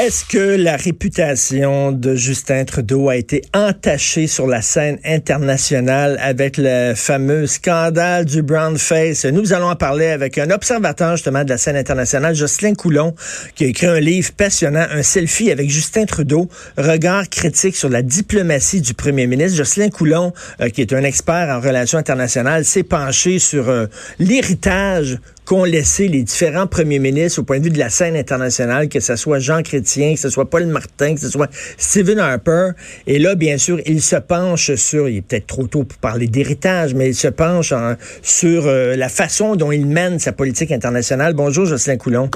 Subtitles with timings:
[0.00, 6.56] Est-ce que la réputation de Justin Trudeau a été entachée sur la scène internationale avec
[6.56, 9.24] le fameux scandale du brown face?
[9.24, 13.12] Nous allons en parler avec un observateur justement de la scène internationale, Jocelyn Coulon,
[13.56, 18.02] qui a écrit un livre passionnant, un selfie avec Justin Trudeau, regard critique sur la
[18.02, 19.58] diplomatie du premier ministre.
[19.58, 23.86] Jocelyn Coulon, euh, qui est un expert en relations internationales, s'est penché sur euh,
[24.20, 25.18] l'héritage
[25.48, 29.00] qu'ont laissé les différents premiers ministres au point de vue de la scène internationale, que
[29.00, 32.72] ce soit Jean Chrétien, que ce soit Paul Martin, que ce soit Stephen Harper.
[33.06, 36.26] Et là, bien sûr, il se penche sur, il est peut-être trop tôt pour parler
[36.26, 37.72] d'héritage, mais il se penche
[38.20, 41.32] sur euh, la façon dont il mène sa politique internationale.
[41.32, 42.28] Bonjour, Jocelyn Coulon.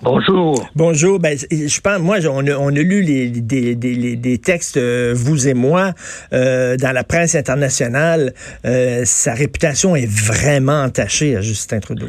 [0.00, 0.64] Bonjour.
[0.76, 1.18] Bonjour.
[1.18, 5.12] Ben, je pense, moi, on a, on a lu les, des, des, des textes, euh,
[5.16, 5.94] vous et moi,
[6.32, 8.34] euh, dans la presse internationale.
[8.62, 12.06] sa réputation est vraiment entachée à Justin Trudeau.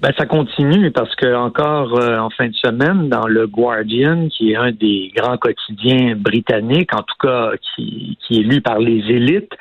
[0.00, 4.52] Ben, ça continue parce que encore euh, en fin de semaine, dans le Guardian, qui
[4.52, 8.98] est un des grands quotidiens britanniques, en tout cas qui, qui est lu par les
[9.10, 9.52] élites,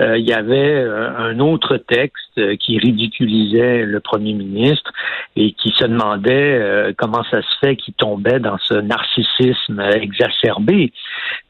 [0.00, 4.92] euh, il y avait euh, un autre texte qui ridiculisait le premier ministre
[5.34, 10.92] et qui se demandait comment ça se fait qu'il tombait dans ce narcissisme exacerbé.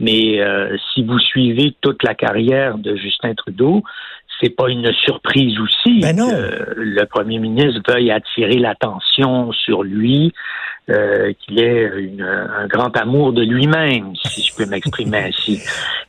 [0.00, 0.40] Mais
[0.92, 3.82] si vous suivez toute la carrière de Justin Trudeau,
[4.40, 10.32] c'est pas une surprise aussi ben que le premier ministre veuille attirer l'attention sur lui,
[10.88, 15.60] euh, qu'il ait un grand amour de lui-même, si je peux m'exprimer ainsi.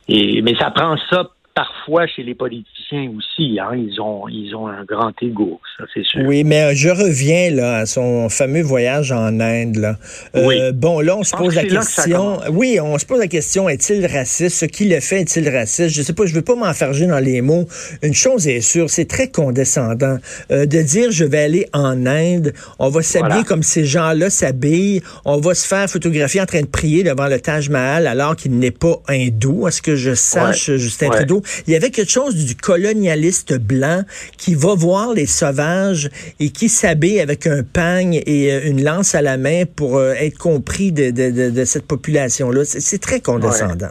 [0.08, 3.58] Et mais ça prend ça parfois chez les politiciens aussi.
[3.60, 6.20] Hein, ils ont ils ont un grand ego, ça c'est sûr.
[6.26, 9.76] Oui, mais euh, je reviens là à son fameux voyage en Inde.
[9.76, 9.96] Là.
[10.34, 10.56] Euh, oui.
[10.74, 12.40] Bon, là on se pose la question.
[12.50, 14.56] Oui, on se pose la question est-il raciste?
[14.56, 15.94] Ce qu'il a fait est-il raciste?
[15.94, 16.26] Je sais pas.
[16.26, 17.66] Je veux pas m'enfarger dans les mots.
[18.02, 20.18] Une chose est sûre, c'est très condescendant
[20.50, 22.52] euh, de dire je vais aller en Inde.
[22.78, 25.02] On va s'habiller comme ces gens-là s'habillent.
[25.24, 28.58] On va se faire photographier en train de prier devant le Taj Mahal alors qu'il
[28.58, 29.66] n'est pas hindou.
[29.66, 34.02] Est-ce que je sache, Justin Trudeau il y avait quelque chose du colonialiste blanc
[34.38, 36.10] qui va voir les sauvages
[36.40, 40.12] et qui s'habille avec un pagne et euh, une lance à la main pour euh,
[40.14, 42.64] être compris de, cette population-là.
[42.64, 43.90] C'est très condescendant.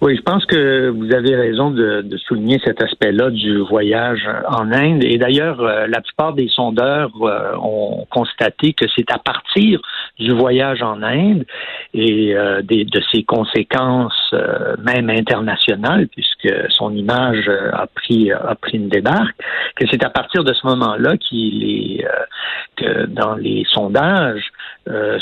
[0.00, 5.02] Oui, je pense que vous avez raison de, souligner cet aspect-là du voyage en Inde.
[5.04, 7.10] Et d'ailleurs, euh, la plupart des sondeurs
[7.60, 9.80] ont constaté que c'est à partir
[10.18, 11.44] du voyage en Inde
[11.94, 14.34] et euh, de ses conséquences
[14.82, 19.36] même internationales, puisque son image a pris a pris une débarque,
[19.76, 22.06] que c'est à partir de ce moment-là qu'il est
[22.76, 24.50] que dans les sondages,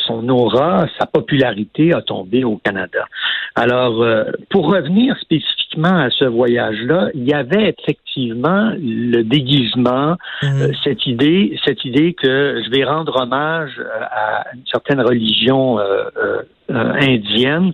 [0.07, 3.07] son aura, sa popularité a tombé au Canada.
[3.55, 4.05] Alors,
[4.51, 10.63] pour revenir spécifiquement à ce voyage-là, il y avait effectivement le déguisement, mhm.
[10.63, 15.79] euh, cette idée, cette idée que je vais rendre hommage euh, à une certaine religion
[15.79, 17.73] euh, indienne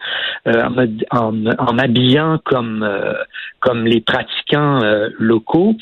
[1.10, 1.32] en,
[1.72, 2.86] m'habillant comme
[3.60, 4.80] comme les pratiquants
[5.18, 5.74] locaux.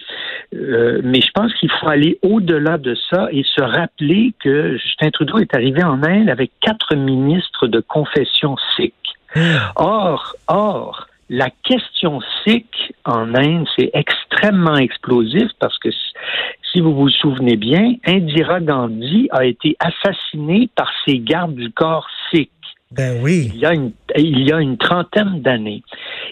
[0.53, 5.39] mais je pense qu'il faut aller au-delà de ça et se rappeler que Justin Trudeau
[5.39, 8.95] est arrivé en Inde avec quatre ministres de confession sikh.
[9.75, 15.89] Or, or, la question sikh en Inde, c'est extrêmement explosif parce que
[16.73, 22.09] si vous vous souvenez bien, Indira Gandhi a été assassinée par ses gardes du corps
[22.31, 22.51] sikh.
[22.91, 23.53] Ben oui.
[23.55, 25.85] Il y a une, il y a une trentaine d'années.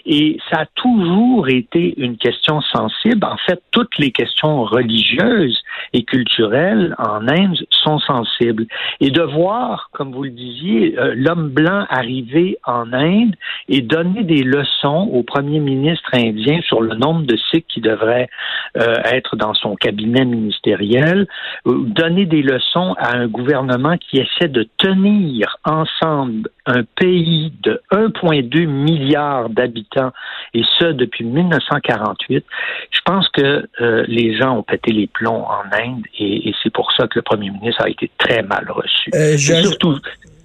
[0.05, 3.23] Et ça a toujours été une question sensible.
[3.23, 5.57] En fait, toutes les questions religieuses
[5.93, 8.65] et culturelles en Inde sont sensibles.
[8.99, 13.35] Et de voir, comme vous le disiez, euh, l'homme blanc arriver en Inde
[13.67, 18.29] et donner des leçons au premier ministre indien sur le nombre de Sikhs qui devraient
[18.77, 21.27] euh, être dans son cabinet ministériel,
[21.65, 28.67] donner des leçons à un gouvernement qui essaie de tenir ensemble un pays de 1,2
[28.67, 30.11] milliard d'habitants,
[30.53, 32.45] et ce depuis 1948,
[32.91, 36.91] je pense que euh, les gens ont pété les plombs en Inde, et, c'est pour
[36.93, 39.09] ça que le premier ministre a été très mal reçu.
[39.15, 39.97] Euh, surtout,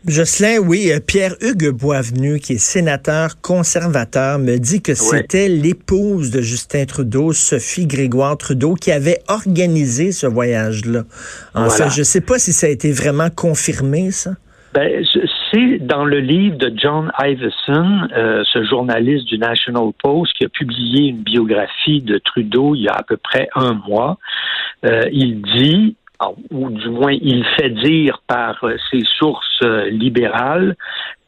[0.06, 6.40] Jocelyn, oui, euh, Pierre-Hugues Boisvenu, qui est sénateur conservateur, me dit que c'était l'épouse de
[6.40, 11.04] Justin Trudeau, Sophie Grégoire Trudeau, qui avait organisé ce voyage-là.
[11.54, 14.32] En fait, je ne sais pas si ça a été vraiment confirmé, ça.
[14.74, 15.04] Ben,
[15.80, 21.10] dans le livre de John Iveson, euh, ce journaliste du National Post qui a publié
[21.10, 24.18] une biographie de Trudeau il y a à peu près un mois.
[24.84, 25.96] Euh, il dit,
[26.50, 30.76] ou du moins il fait dire par euh, ses sources libérales,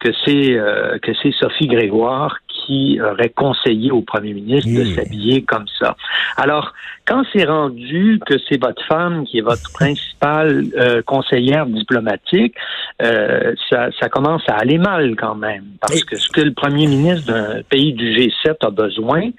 [0.06, 5.66] que c'est que c'est Sophie Grégoire qui aurait conseillé au premier ministre de s'habiller comme
[5.78, 5.96] ça.
[6.36, 6.72] Alors,
[7.06, 12.54] quand c'est rendu que c'est votre femme qui est votre principale euh, conseillère diplomatique,
[13.02, 15.64] euh, ça, ça, commence à aller mal quand même.
[15.80, 19.30] Parce que ce que le premier ministre d'un pays du G7 a besoin,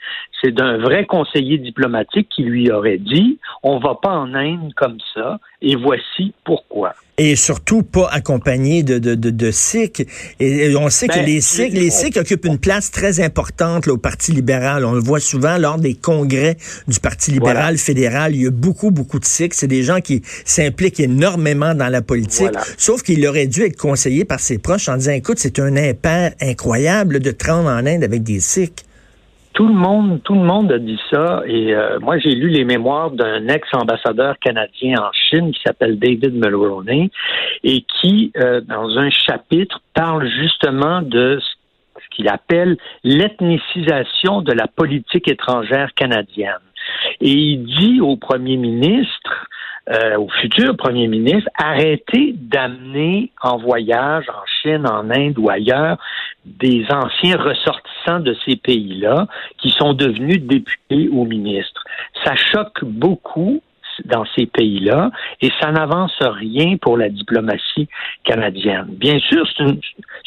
[0.42, 4.98] c'est d'un vrai conseiller diplomatique qui lui aurait dit, on va pas en Inde comme
[5.14, 10.06] ça, et voici pourquoi et surtout pas accompagné de, de, de, de Sikhs.
[10.40, 13.94] Et, on sait que ben, les Sikhs, les Sikhs occupent une place très importante là,
[13.94, 14.86] au Parti libéral.
[14.86, 18.36] On le voit souvent lors des congrès du Parti libéral fédéral.
[18.36, 19.56] Il y a beaucoup, beaucoup de Sikhs.
[19.56, 22.52] C'est des gens qui s'impliquent énormément dans la politique.
[22.78, 26.34] Sauf qu'il aurait dû être conseillé par ses proches en disant, écoute, c'est un impair
[26.40, 28.87] incroyable de te rendre en Inde avec des Sikhs
[29.58, 31.42] tout le monde, tout le monde a dit ça.
[31.48, 36.36] Et euh, moi, j'ai lu les mémoires d'un ex-ambassadeur canadien en Chine qui s'appelle David
[36.36, 37.10] Mulroney
[37.64, 44.68] et qui, euh, dans un chapitre, parle justement de ce qu'il appelle l'ethnicisation de la
[44.68, 46.54] politique étrangère canadienne.
[47.20, 49.47] Et il dit au premier ministre,
[49.90, 55.98] euh, au futur premier ministre, arrêtez d'amener en voyage en Chine, en Inde ou ailleurs
[56.46, 61.84] des anciens ressortissants de ces pays-là qui sont devenus députés ou ministres.
[62.24, 63.62] Ça choque beaucoup
[64.06, 65.12] dans ces pays-là
[65.42, 67.88] et ça n'avance rien pour la diplomatie
[68.24, 68.88] canadienne.
[68.90, 69.80] Bien sûr, c'est une,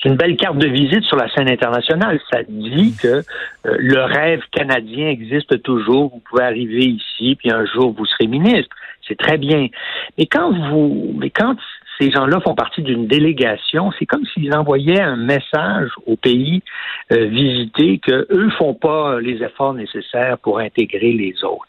[0.04, 2.20] une, belle carte de visite sur la scène internationale.
[2.32, 3.22] Ça dit que euh,
[3.64, 6.10] le rêve canadien existe toujours.
[6.12, 8.74] Vous pouvez arriver ici, puis un jour vous serez ministre.
[9.06, 9.68] C'est très bien.
[10.18, 11.56] Mais quand vous, mais quand
[12.00, 16.62] ces gens-là font partie d'une délégation, c'est comme s'ils envoyaient un message au pays
[17.12, 21.66] euh, visité que eux font pas les efforts nécessaires pour intégrer les autres.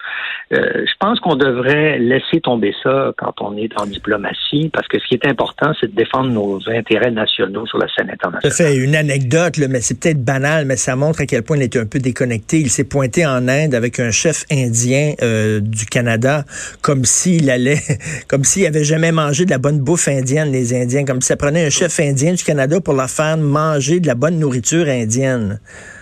[0.54, 5.00] Euh, je pense qu'on devrait laisser tomber ça quand on est en diplomatie, parce que
[5.00, 8.52] ce qui est important, c'est de défendre nos intérêts nationaux sur la scène internationale.
[8.52, 11.58] Ça fait une anecdote, là, mais c'est peut-être banal, mais ça montre à quel point
[11.58, 12.60] il était un peu déconnecté.
[12.60, 16.44] Il s'est pointé en Inde avec un chef indien euh, du Canada,
[16.82, 17.80] comme s'il allait,
[18.28, 21.38] comme s'il avait jamais mangé de la bonne bouffe indienne les Indiens, comme si ça
[21.38, 25.60] prenait un chef indien du Canada pour leur faire manger de la bonne nourriture indienne.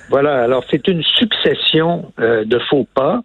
[0.09, 3.21] Voilà, alors c'est une succession euh, de faux pas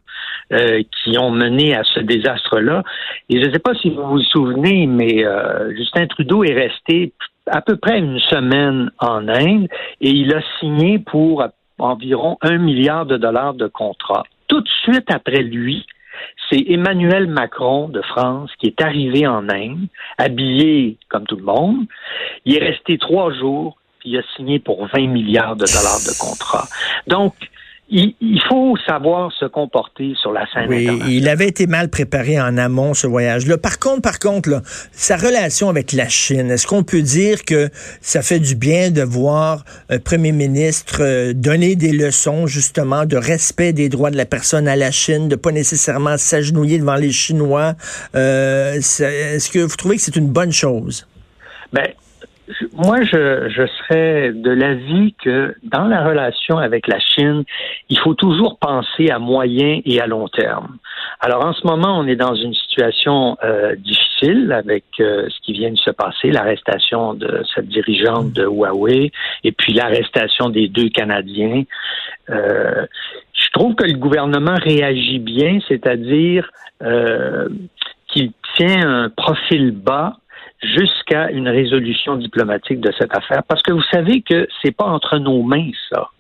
[0.53, 2.83] euh, qui ont mené à ce désastre-là.
[3.31, 7.13] Et je ne sais pas si vous vous souvenez, mais euh, Justin Trudeau est resté
[7.47, 9.69] à peu près une semaine en Inde
[10.01, 11.45] et il a signé pour
[11.79, 14.25] environ un milliard de dollars de contrat.
[14.49, 15.87] Tout de suite après lui,
[16.49, 19.89] c'est Emmanuel Macron de France qui est arrivé en Inde,
[20.19, 21.87] habillé comme tout le monde.
[22.45, 26.19] Il est resté trois jours, puis il a signé pour 20 milliards de dollars de
[26.21, 26.67] contrat.
[27.07, 27.35] Donc,
[27.91, 32.57] il, faut savoir se comporter sur la scène oui, Il avait été mal préparé en
[32.57, 33.59] amont, ce voyage-là.
[33.59, 37.69] Par contre, par contre, là, sa relation avec la Chine, est-ce qu'on peut dire que
[38.01, 43.17] ça fait du bien de voir un premier ministre euh, donner des leçons, justement, de
[43.17, 47.13] respect des droits de la personne à la Chine, de pas nécessairement s'agenouiller devant les
[47.13, 47.75] Chinois?
[48.15, 51.07] Euh, est-ce que vous trouvez que c'est une bonne chose?
[51.73, 51.89] Ben,
[52.75, 57.45] moi, je, je serais de l'avis que dans la relation avec la Chine,
[57.89, 60.77] il faut toujours penser à moyen et à long terme.
[61.21, 65.53] Alors, en ce moment, on est dans une situation euh, difficile avec euh, ce qui
[65.55, 69.11] vient de se passer, l'arrestation de cette dirigeante de Huawei
[69.43, 71.63] et puis l'arrestation des deux Canadiens.
[72.29, 72.87] Euh,
[73.33, 76.51] je trouve que le gouvernement réagit bien, c'est-à-dire
[78.09, 80.19] qu'il tient un profil bas
[80.65, 83.43] jusqu'à une résolution diplomatique de cette affaire.
[83.49, 86.11] Parce que vous savez que c'est pas entre nos mains, ça.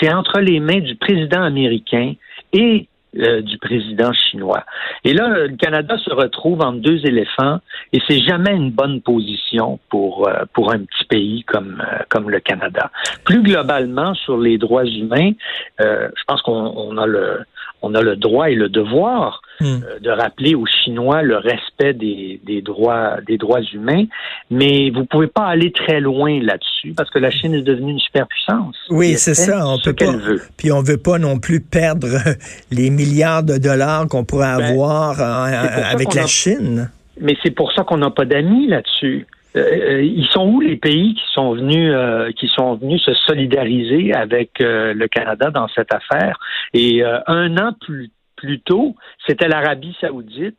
[0.00, 2.14] C'est entre les mains du président américain
[2.52, 4.64] et euh, du président chinois.
[5.02, 7.58] Et là, le Canada se retrouve entre deux éléphants
[7.92, 12.30] et c'est jamais une bonne position pour euh, pour un petit pays comme euh, comme
[12.30, 12.92] le Canada.
[13.24, 15.32] Plus globalement sur les droits humains,
[15.80, 17.40] je pense qu'on a le
[17.82, 19.64] on a le droit et le devoir hmm.
[19.64, 24.04] euh, de rappeler aux Chinois le respect des, des, droits des droits humains,
[24.50, 28.00] mais vous pouvez pas aller très loin là-dessus parce que la Chine est devenue une
[28.00, 28.76] superpuissance.
[28.90, 29.66] Oui, c'est ça.
[29.66, 30.10] On peut pas.
[30.10, 30.40] Veut.
[30.56, 32.08] Puis on veut pas non plus perdre
[32.70, 36.90] les milliards de dollars qu'on pourrait ben, avoir avec la Chine.
[37.20, 39.26] Mais c'est pour ça qu'on n'a pas d'amis là-dessus.
[39.56, 43.12] Euh, euh, ils sont où les pays qui sont venus euh, qui sont venus se
[43.26, 46.38] solidariser avec le Canada dans cette affaire?
[46.72, 50.56] Et un an plus plus tôt, c'était l'Arabie Saoudite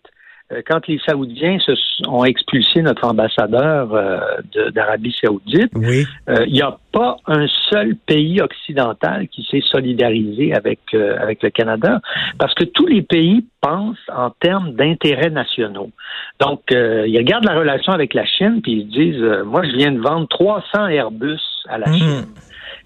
[0.51, 1.71] euh, quand les Saoudiens se
[2.07, 4.19] ont expulsé notre ambassadeur euh,
[4.71, 6.05] d'Arabie Saoudite, oui.
[6.29, 11.49] Euh, il n'y a pas un seul pays occidental qui s'est solidarisé avec avec le
[11.49, 12.01] Canada,
[12.37, 15.91] parce que tous les pays pensent en termes d'intérêts nationaux.
[16.39, 19.99] Donc, ils regardent la relation avec la Chine puis ils disent, moi, je viens de
[19.99, 21.95] vendre 300 Airbus à la mhm.
[21.95, 22.25] Chine.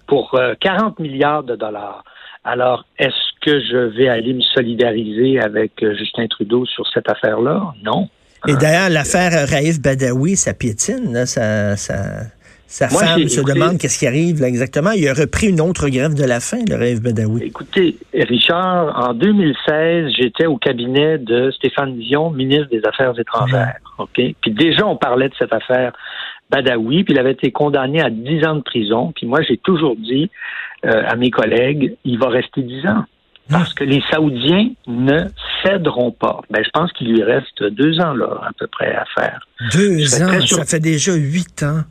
[0.06, 2.04] pour 40 milliards de dollars.
[2.44, 7.74] Alors, est-ce que je vais aller me solidariser avec Justin Trudeau sur cette affaire-là?
[7.84, 8.08] Non.
[8.48, 11.94] Et d'ailleurs, l'affaire Raif Badawi, ça piétine, ça, ça,
[12.66, 14.90] sa femme se demande qu'est-ce qui arrive là, exactement.
[14.90, 17.44] Il a repris une autre grève de la faim, le rêve Badawi.
[17.44, 23.76] Écoutez, Richard, en 2016, j'étais au cabinet de Stéphane Dion, ministre des Affaires étrangères.
[23.98, 24.14] OK?
[24.14, 25.92] Puis déjà, on parlait de cette affaire
[26.50, 29.12] Badawi, puis il avait été condamné à 10 ans de prison.
[29.14, 30.30] Puis moi, j'ai toujours dit
[30.84, 33.04] euh, à mes collègues, il va rester 10 ans.
[33.50, 35.24] Parce que les Saoudiens ne
[35.62, 36.40] céderont pas.
[36.50, 39.46] Ben, je pense qu'il lui reste deux ans, là, à peu près, à faire.
[39.72, 40.40] Deux ans?
[40.46, 41.82] Ça fait déjà huit ans.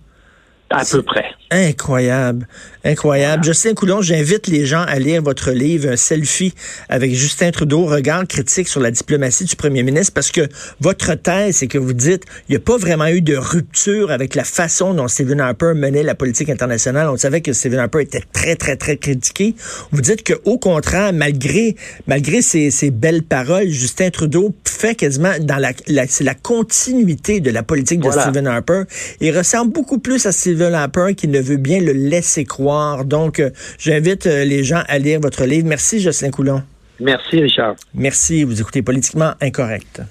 [0.76, 1.26] À peu près.
[1.52, 2.48] Incroyable.
[2.84, 3.44] Incroyable.
[3.44, 6.54] Justin Coulon, j'invite les gens à lire votre livre, un selfie
[6.90, 10.42] avec Justin Trudeau, regard critique sur la diplomatie du premier ministre, parce que
[10.82, 14.36] votre thèse, c'est que vous dites, il n'y a pas vraiment eu de rupture avec
[14.36, 17.10] la façon dont Stephen Harper menait la politique internationale.
[17.10, 19.56] On savait que Stephen Harper était très, très, très critiqué.
[19.92, 21.76] Vous dites que, au contraire, malgré,
[22.08, 25.72] malgré ces, ces belles paroles, Justin Trudeau fait quasiment dans la,
[26.08, 28.84] c'est la continuité de la politique de Stephen Harper.
[29.22, 33.06] Il ressemble beaucoup plus à Stephen Harper qui ne veut bien le laisser croire.
[33.06, 35.68] Donc, euh, j'invite euh, les gens à lire votre livre.
[35.68, 36.64] Merci, Jocelyn Coulon.
[37.00, 37.76] Merci, Richard.
[37.94, 38.44] Merci.
[38.44, 40.02] Vous écoutez Politiquement Incorrect.